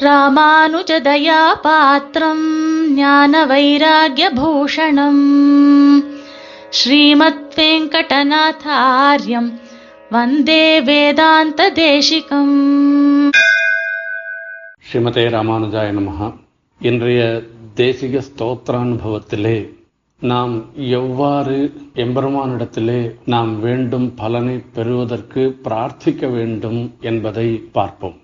[0.00, 2.42] ராமானுஜதயா பாத்திரம்
[2.94, 5.22] ஞான வைராகியபூஷணம்
[6.70, 9.48] ஸ்ரீமத் வெங்கடநாதாரியம்
[10.10, 12.58] வந்தே வேதாந்த தேசிகம்
[14.86, 16.28] ஸ்ரீமதே ராமானுஜாய நமஹா
[16.80, 17.22] இன்றைய
[17.74, 19.56] தேசிக ஸ்தோத்திரானுபவத்திலே
[20.18, 21.56] நாம் எவ்வாறு
[21.94, 28.16] எம்பெருமானிடத்திலே நாம் வேண்டும் பலனை பெறுவதற்கு பிரார்த்திக்க வேண்டும் என்பதை பார்ப்போம்.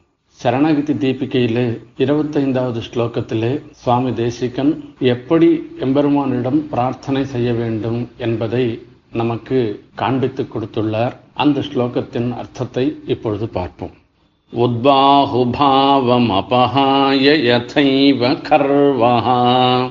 [0.42, 11.12] சரணாகிதி தீபிகையிலே இருபத்தைந்தாவது ஸ்லோகத்திலே சுவாமி தேசிகன் எப்படி எம்பெருமானிடம் பிரார்த்தனை செய்ய வேண்டும் என்பதை நமக்கு காண்பித்து கொடுத்துள்ளார்.
[11.34, 13.90] அந்த ஸ்லோகத்தின் அர்த்தத்தை இப்பொழுது பார்ப்போம்.
[14.56, 19.90] உத்பாகுபாவம் அபஹாய யதைவ கர்வஹா.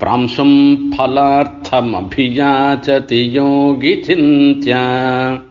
[0.00, 5.45] பிராம்சம் பலார்த்தம் அபியாச்சதி யோகி சிந்தியா.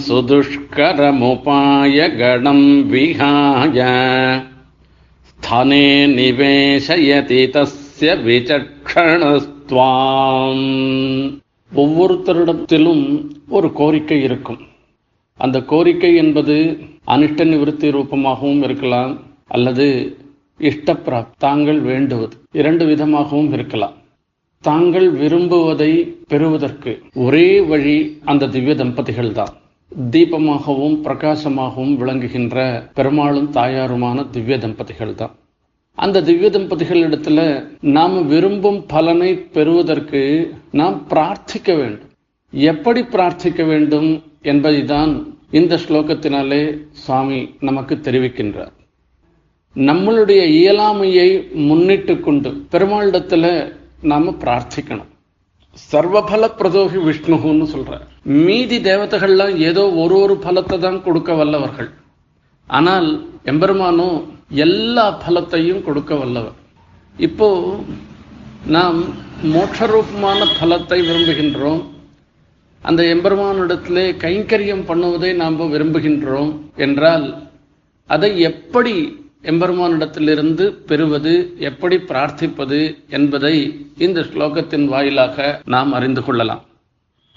[0.00, 3.80] सुदुष्करमुपाय गणम् विहाय
[5.28, 9.44] स्थाने निवेशयति तस्य விசக்ஷணஸ்துவாம்
[11.72, 13.04] ஒவ்வொருத்தரிடத்திலும்
[13.48, 14.60] ஒரு கோரிக்கை இருக்கும்
[15.40, 16.56] அந்த கோரிக்கை என்பது
[17.06, 19.12] அனிஷ்ட நிவர்த்தி ரூபமாகவும் இருக்கலாம்
[19.48, 19.86] அல்லது
[20.60, 23.96] இஷ்டப்பிரா தாங்கள் வேண்டுவது இரண்டு விதமாகவும் இருக்கலாம்
[24.63, 25.91] தாங்கள் விரும்புவதை
[26.27, 29.53] பெறுவதற்கு ஒரே வழி அந்த திவ்ய தம்பதிகள் தான்
[30.11, 32.57] தீபமாகவும் பிரகாசமாகவும் விளங்குகின்ற
[32.93, 35.33] பெருமாளும் தாயாருமான திவ்ய தம்பதிகள் தான்
[35.97, 37.39] அந்த திவ்ய தம்பதிகளிடத்துல
[37.81, 40.21] நாம் விரும்பும் பலனை பெறுவதற்கு
[40.71, 42.09] நாம் பிரார்த்திக்க வேண்டும்.
[42.53, 44.09] எப்படி பிரார்த்திக்க வேண்டும்
[44.43, 45.11] என்பதைதான்
[45.51, 48.73] இந்த ஸ்லோகத்தினாலே சுவாமி நமக்கு தெரிவிக்கின்றார்.
[49.75, 51.29] நம்மளுடைய இயலாமையை
[51.67, 53.45] முன்னிட்டு கொண்டு பெருமாளிடத்துல
[54.09, 55.09] நாம பிரார்த்திக்கணும்.
[55.91, 57.99] சர்வபல பிரதோகி விஷ்ணுன்னு சொல்ற
[58.47, 61.89] மீதி தேவதைகள்லாம் ஏதோ ஒரு ஒரு பலத்தை தான் கொடுக்க வல்லவர்கள்.
[62.67, 63.07] ஆனால்
[63.51, 64.17] எம்பெருமானும்
[64.65, 66.57] எல்லா பலத்தையும் கொடுக்க வல்லவர்.
[67.27, 67.49] இப்போ
[68.75, 68.99] நாம்
[69.53, 71.81] மோட்சரூபமான பலத்தை விரும்புகின்றோம்.
[72.83, 76.51] அந்த எம்பெருமானிடத்திலே கைங்கரியம் பண்ணுவதை நாம் விரும்புகின்றோம்
[76.85, 77.25] என்றால்
[78.09, 78.95] அதை எப்படி
[79.43, 86.63] எம்பெருமானிடத்திலிருந்து பெறுவது எப்படி பிரார்த்திப்பது என்பதை இந்த ஸ்லோகத்தின் வாயிலாக நாம் அறிந்து கொள்ளலாம்.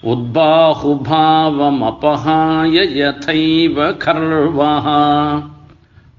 [0.01, 5.01] உத்பாஹுபாவம் அபஹாய யதைவ கர்வஹா.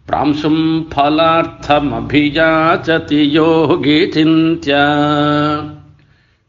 [0.09, 4.85] பிராம்சும் பலார்த்தம் அபியாச்சதி யோகி சிந்தியா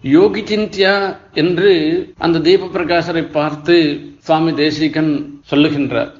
[0.01, 1.73] யோகி சிந்தியா என்று
[2.17, 6.11] அந்த தீப பிரகாசரை பார்த்து சுவாமி தேசிகன் சொல்லுகின்றார்.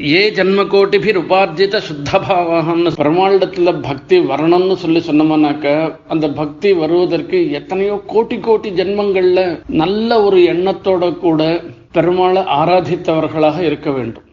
[0.00, 8.36] ஏ ஜன்ம கோட்டிபிர் உபார்ஜித சுத்தபாவகம்னு பெருமாளிடத்துல பக்தி வரணும்னு சொல்லி சொன்னோம்னாக்க அந்த பக்தி வருவதற்கு எத்தனையோ கோட்டி
[8.46, 11.60] கோட்டி ஜென்மங்கள்ல நல்ல ஒரு எண்ணத்தோட கூட
[11.94, 14.26] பெருமாளை ஆராதித்தவர்களாக இருக்க வேண்டும்.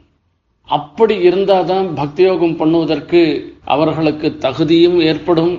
[0.70, 3.22] அப்படி இருந்தாதான் பக்தி யோகம் பண்ணுவதற்கு
[3.66, 5.54] அவர்களுக்கு தகுதியும் ஏற்படும்.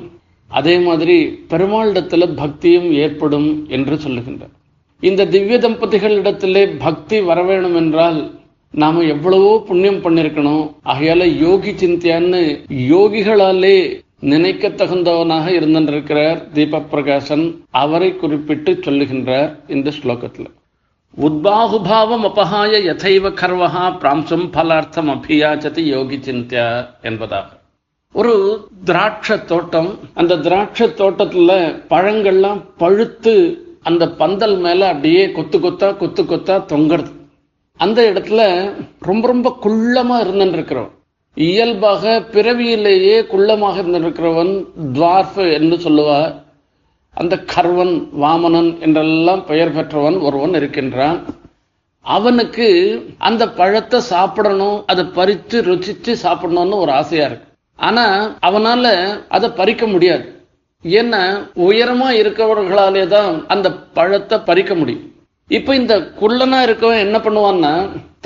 [0.51, 1.19] அதே மாதிரி
[1.51, 4.55] பெருமாளிடத்துல பக்தியும் ஏற்படும் என்று சொல்லுகின்றார்.
[5.03, 8.21] இந்த திவ்ய தம்பதிகளிடத்திலே பக்தி வர வேணும் என்றால்
[8.73, 10.75] நாம எவ்வளவோ புண்ணியம் பண்ணிருக்கணும்.
[10.85, 20.45] ஆகையால யோகி சிந்தியான்னு யோகிகளாலே நினைக்க தகுந்தவனாக இருந்திருக்கிறார் தீப பிரகாசன் அவரை குறிப்பிட்டு சொல்லுகின்றார் இந்த ஸ்லோகத்துல.
[21.21, 27.49] உத்பாகுபாவம் அபகாய யதைவ கர்வஹா பிராம்சம் பலார்த்தம் அபியாச்சதி யோகி சிந்தியா என்பதாக.
[28.13, 29.99] ஒரு திராட்சை தோட்டம்.
[30.15, 37.19] அந்த திராட்சை தோட்டத்துல பழங்கள்லாம் பழுத்து அந்த பந்தல் மேல அப்படியே கொத்து கொத்தா கொத்து கொத்தா தொங்குறது.
[37.85, 38.41] அந்த இடத்துல
[39.09, 40.95] ரொம்ப ரொம்ப குள்ளமா இருந்துருக்கிறவன்.
[41.35, 44.53] இயல்பாக பிறவியிலேயே குள்ளமாக இருந்திருக்கிறவன்
[44.95, 46.33] துவார்ஃப் என்று சொல்லுவார்.
[47.15, 51.21] அந்த கர்வன் வாமனன் என்றெல்லாம் பெயர் பெற்றவன் ஒருவன் இருக்கின்றான்.
[52.05, 52.69] அவனுக்கு
[53.19, 57.49] அந்த பழத்தை சாப்பிடணும் அதை பறித்து ருசிச்சு சாப்பிடணும்னு ஒரு ஆசையா இருக்கு.
[57.77, 58.05] ஆனா
[58.49, 58.85] அவனால
[59.29, 60.27] அதை பறிக்க முடியாது.
[60.99, 61.23] ஏன்னா
[61.69, 63.69] உயரமா இருக்கிறவர்களாலே தான் அந்த
[63.99, 65.07] பழத்தை பறிக்க முடியும்.
[65.57, 67.73] இப்ப இந்த குள்ளனா இருக்கவன் என்ன பண்ணுவான்னா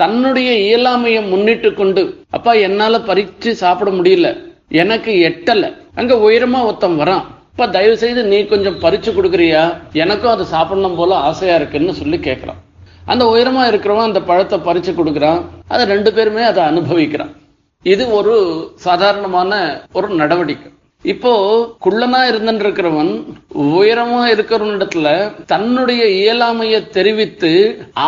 [0.01, 4.29] தன்னுடைய இயலாமையை முன்னிட்டு கொண்டு அப்பா என்னால பறிச்சு சாப்பிட முடியல
[4.81, 5.65] எனக்கு எட்டல
[5.99, 7.23] அங்க உயரமா ஒருத்தன் வரான்.
[7.51, 9.63] இப்ப தயவு செய்து நீ கொஞ்சம் பறிச்சு கொடுக்குறியா?
[10.03, 12.61] எனக்கும் அதை சாப்பிடணும் போல ஆசையா இருக்குன்னு சொல்லி கேட்கிறான்
[13.11, 15.41] அந்த உயரமா இருக்கிறவன் அந்த பழத்தை பறிச்சு கொடுக்குறான்.
[15.67, 17.33] அதை ரெண்டு பேருமே அதை அனுபவிக்கிறான்.
[17.93, 18.35] இது ஒரு
[18.85, 19.51] சாதாரணமான
[19.97, 20.69] ஒரு நடவடிக்கை.
[21.13, 21.31] இப்போ
[21.85, 23.11] குள்ளனா இருந்திருக்கிறவன்
[23.53, 25.07] உயரமா இருக்கிறவனிடத்துல
[25.45, 27.51] தன்னுடைய இயலாமையை தெரிவித்து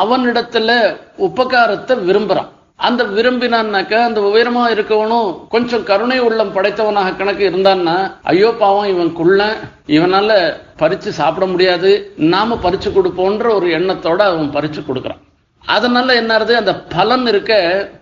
[0.01, 0.69] அவனிடத்துல
[1.17, 2.49] உபகாரத்தை விரும்புறான்.
[2.75, 9.55] அந்த விரும்பினான்னாக்க அந்த உயரமா இருக்கவனும் கொஞ்சம் கருணை உள்ளம் படைத்தவனாக கணக்கு இருந்தான்னா ஐயோ பாவம் இவன் குள்ள
[9.87, 15.23] இவனால பறிச்சு சாப்பிட முடியாது நாம பறிச்சு கொடுப்போன்ற ஒரு எண்ணத்தோட அவன் பறிச்சு கொடுக்குறான்.
[15.65, 16.55] அதனால என்ன ஆகுது?
[16.55, 17.53] அந்த பலன் இருக்க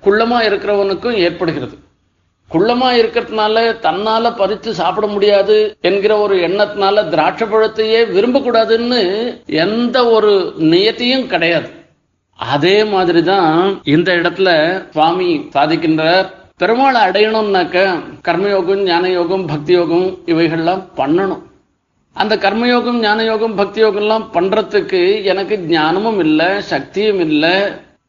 [0.03, 1.75] குள்ளமா இருக்கிறவனுக்கும் ஏற்படுகிறது.
[2.51, 9.01] குள்ளமா இருக்கிறதுனால தன்னால பறித்து சாப்பிட முடியாது என்கிற ஒரு எண்ணத்தினால திராட்சை பழத்தையே விரும்பக்கூடாதுன்னு
[9.45, 11.69] எந்த ஒரு நியத்தியும் கிடையாது.
[12.37, 14.49] அதே மாதிரிதான் இந்த இடத்துல
[14.91, 16.25] சுவாமி சாதிக்கின்றார்.
[16.59, 21.41] பெருமாளை அடையணும்னாக்க கர்மயோகம் ஞான யோகம் பக்தி யோகம் இவைகள்லாம் பண்ணணும்.
[22.13, 27.51] அந்த கர்மயோகம் ஞானயோகம் பக்தி யோகம்லாம் பண்றதுக்கு எனக்கு ஞானமும் இல்லை சக்தியும் இல்லை.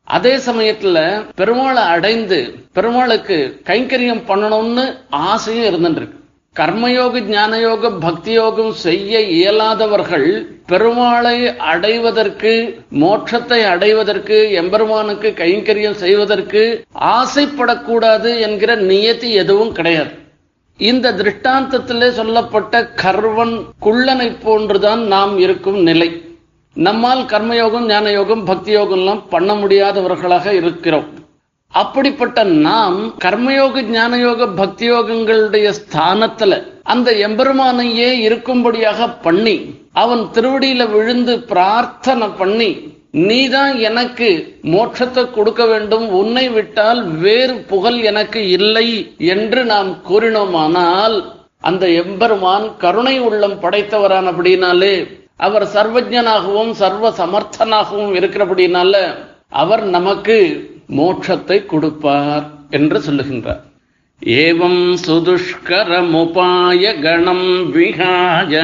[0.07, 0.99] அதே சமயத்துல
[1.37, 6.15] பெருமாளை அடைந்து பெருமாளுக்கு கைங்கரியம் பண்ணணும்னு ஆசையும் இருந்துருக்கு
[6.57, 10.29] கர்மயோக ஞானயோக பக்தி யோகம் செய்ய இயலாதவர்கள்
[10.69, 12.53] பெருமாளை அடைவதற்கு
[13.01, 20.15] மோட்சத்தை அடைவதற்கு எம்பெருமானுக்கு கைங்கரியம் செய்வதற்கு ஆசைப்படக்கூடாது என்கிற நியத்தி எதுவும் கிடையாது.
[20.79, 26.09] இந்த திருஷ்டாந்தத்திலே சொல்லப்பட்ட கர்வன் குள்ளனை போன்றுதான் நாம் இருக்கும் நிலை.
[26.77, 31.07] நம்மால் கர்மயோகம் ஞான யோகம் பக்தி யோகம்லாம் பண்ண முடியாதவர்களாக இருக்கிறோம்.
[31.73, 39.57] அப்படிப்பட்ட நாம் கர்மயோக ஞான யோக பக்தி யோகங்களுடைய ஸ்தானத்துல அந்த எம்பெருமானையே இருக்கும்படியாக பண்ணி
[39.93, 42.71] அவன் திருவடியில விழுந்து பிரார்த்தனை பண்ணி
[43.11, 51.17] நீதான் எனக்கு மோட்சத்தை கொடுக்க வேண்டும் உன்னை விட்டால் வேறு புகழ் எனக்கு இல்லை என்று நாம் கூறினோமானால்
[51.61, 54.97] அந்த எம்பெருமான் கருணை உள்ளம் படைத்தவரானபடினாலே
[55.45, 58.95] அவர் சர்வஜனாகவும் சர்வ சமர்த்தனாகவும் இருக்கிறபடினால
[59.63, 60.37] அவர் நமக்கு
[60.97, 63.63] மோட்சத்தை கொடுப்பார் என்று சொல்லுகின்றார்.
[64.23, 68.55] ஏவம் சுதுஷ்கரமுபாய கணம் விகாய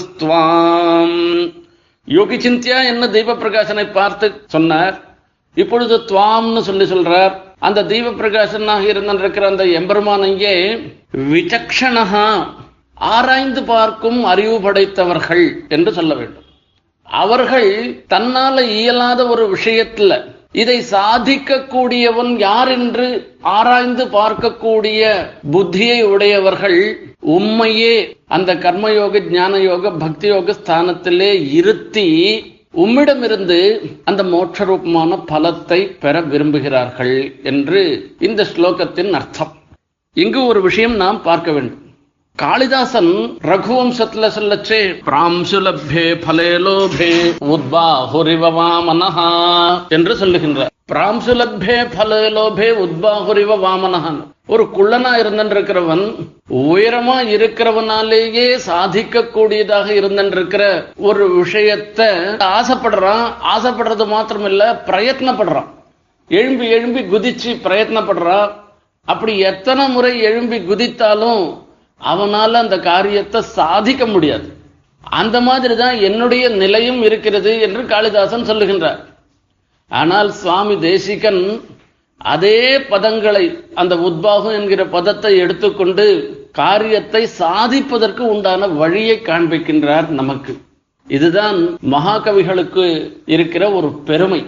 [2.16, 4.96] யோகி சிந்தியா என்ன தீப பிரகாசனை பார்த்து சொன்னார்?
[5.54, 7.34] இப்பொழுது துவாம்னு சொல்லி சொல்றார்.
[7.60, 10.56] அந்த தெய்வ பிரகாசனாக இருந்திருக்கிற அந்த எம்பெருமானையே
[11.14, 12.28] விசக்ஷணஹா
[12.96, 16.46] ஆராய்ந்து பார்க்கும் அறிவு படைத்தவர்கள் என்று சொல்ல வேண்டும்.
[17.08, 17.72] அவர்கள்
[18.08, 23.08] தன்னால இயலாத ஒரு விஷயத்துல இதை சாதிக்கக்கூடியவன் யார் என்று
[23.42, 25.02] ஆராய்ந்து பார்க்கக்கூடிய
[25.52, 26.80] புத்தியை உடையவர்கள்
[27.20, 32.08] உண்மையே அந்த கர்மயோக ஞான யோக பக்தி யோக ஸ்தானத்திலே இருத்தி
[32.74, 37.82] உம்மிடமிருந்து அந்த மோட்ச ரூபமான பலத்தை பெற விரும்புகிறார்கள் என்று
[38.20, 39.54] இந்த ஸ்லோகத்தின் அர்த்தம்.
[40.14, 41.78] இங்கு ஒரு விஷயம் நாம் பார்க்க வேண்டும்.
[42.36, 49.30] காளிதாசன் ரகுவம்சத்துல சொல்லச்சே பிராம்சுலபே பலே லோபே உத்பாஹுரிவ வாமனஹா
[49.88, 50.68] என்று சொல்லுகின்றார்.
[50.92, 56.16] பிராம்சுலபே பலே லோபே உத்பாஹுரிவ வாமனஹான் ஒரு குள்ளனா இருந்திருக்கிறவன்
[56.50, 62.02] உயரமா இருக்கிறவனாலேயே சாதிக்க கூடியதாக இருந்திருக்கிற ஒரு விஷயத்த
[62.58, 63.34] ஆசைப்படுறான்.
[63.56, 65.68] ஆசைப்படுறது மாத்திரமில்ல பிரயத்னப்படுறான்.
[66.28, 68.52] எழும்பி எழும்பி குதிச்சு பிரயத்னப்படுறான்.
[69.08, 71.44] அப்படி எத்தனை முறை எழும்பி குதித்தாலும்
[72.02, 74.48] அவனால அந்த காரியத்தை சாதிக்க முடியாது.
[75.20, 79.02] அந்த மாதிரி தான் என்னுடைய நிலையும் இருக்கிறது என்று காளிதாசன் சொல்லுகின்றார்.
[79.92, 81.42] ஆனால் சுவாமி தேசிகன்
[82.22, 82.60] அதே
[82.92, 83.46] பதங்களை
[83.82, 86.06] அந்த உத்பாகம் என்கிற பதத்தை எடுத்துக்கொண்டு
[86.60, 90.54] காரியத்தை சாதிப்பதற்கு உண்டான வழியை காண்பிக்கின்றார் நமக்கு.
[91.08, 91.60] இதுதான்
[91.94, 92.86] மகாகவிகளுக்கு
[93.36, 94.42] இருக்கிற ஒரு பெருமை.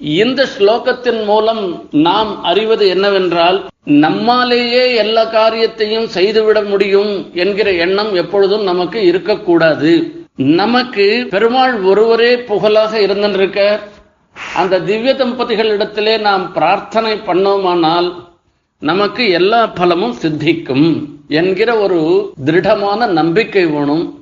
[0.00, 9.06] இந்த ஸ்லோகத்தின் மூலம் நாம் அறிவது என்னவென்றால் நம்மாலேயே எல்லா காரியத்தையும் செய்துவிட முடியும் என்கிற எண்ணம் எப்பொழுதும் நமக்கு
[9.06, 10.12] இருக்கக்கூடாது.
[10.36, 13.80] நமக்கு பெருமாள் ஒருவரே புகழாக இருந்திருக்க
[14.54, 18.14] அந்த திவ்ய தம்பதிகளிடத்திலே நாம் பிரார்த்தனை பண்ணோமானால்
[18.78, 24.17] நமக்கு எல்லா பலமும் சித்திக்கும் என்கிற ஒரு திருடமான நம்பிக்கை வேணும்.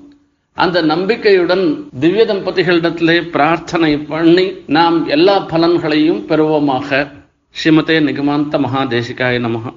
[0.58, 7.08] அந்த நம்பிக்கையுடன் திவ்ய தம்பதிகளிடத்திலே பிரார்த்தனை பண்ணி நாம் எல்லா பலன்களையும் பெறுவோமாக
[7.55, 9.74] ஸ்ரீமதே நிகமாந்த மகாதேசிகாய நமக